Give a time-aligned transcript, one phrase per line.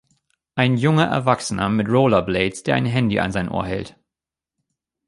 [0.55, 3.97] Ein junger Erwachsener mit Rollerblades, der ein Handy an sein Ohr hält.